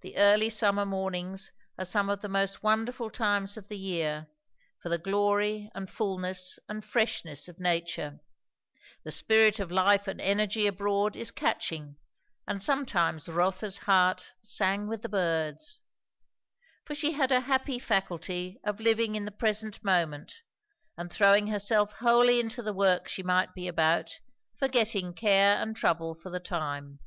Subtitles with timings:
[0.00, 4.28] The early summer mornings are some of the most wonderful times of the year,
[4.80, 8.20] for the glory and fulness and freshness of nature;
[9.04, 11.96] the spirit of life and energy abroad is catching;
[12.48, 15.82] and sometimes Rotha's heart sang with the birds.
[16.86, 20.32] For she had a happy faculty of living in the present moment,
[20.96, 24.18] and throwing herself wholly into the work she might be about,
[24.58, 27.00] forgetting care and trouble for the time.